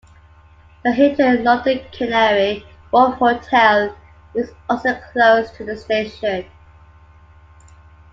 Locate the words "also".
4.67-4.95